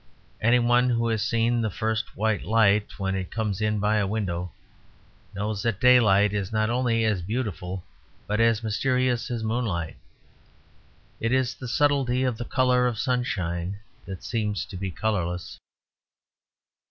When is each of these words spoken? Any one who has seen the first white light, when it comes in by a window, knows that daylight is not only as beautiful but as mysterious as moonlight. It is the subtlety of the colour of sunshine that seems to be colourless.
Any 0.41 0.57
one 0.57 0.89
who 0.89 1.09
has 1.09 1.21
seen 1.21 1.61
the 1.61 1.69
first 1.69 2.17
white 2.17 2.43
light, 2.43 2.97
when 2.97 3.13
it 3.13 3.29
comes 3.29 3.61
in 3.61 3.77
by 3.79 3.97
a 3.97 4.07
window, 4.07 4.51
knows 5.35 5.61
that 5.61 5.79
daylight 5.79 6.33
is 6.33 6.51
not 6.51 6.71
only 6.71 7.05
as 7.05 7.21
beautiful 7.21 7.83
but 8.25 8.39
as 8.39 8.63
mysterious 8.63 9.29
as 9.29 9.43
moonlight. 9.43 9.97
It 11.19 11.31
is 11.31 11.53
the 11.53 11.67
subtlety 11.67 12.23
of 12.23 12.37
the 12.37 12.45
colour 12.45 12.87
of 12.87 12.97
sunshine 12.97 13.77
that 14.07 14.23
seems 14.23 14.65
to 14.65 14.75
be 14.75 14.89
colourless. 14.89 15.59